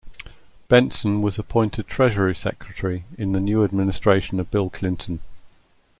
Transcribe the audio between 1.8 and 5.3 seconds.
Treasury Secretary in the new administration of Bill Clinton.